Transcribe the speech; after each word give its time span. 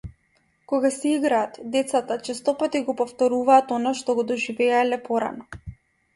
Кога 0.71 0.89
си 0.95 1.11
играат, 1.17 1.59
децата 1.75 2.17
честопати 2.29 2.81
го 2.89 2.97
повторуваат 3.03 3.75
она 3.77 3.93
што 4.01 4.19
го 4.21 4.27
доживеале 4.35 5.01
порано. 5.07 5.65